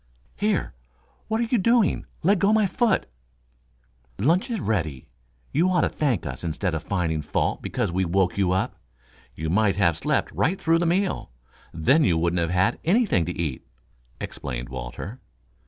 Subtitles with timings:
[0.35, 0.73] "Here,
[1.27, 2.07] what are you doing?
[2.23, 3.05] Leggo my foot."
[4.17, 5.05] "Lunch is ready.
[5.51, 8.79] You ought to thank us, instead of finding fault because we woke you up.
[9.35, 11.29] You might have slept right through the meal;
[11.71, 13.63] then you wouldn't have had anything to eat,"
[14.19, 15.19] explained Walter.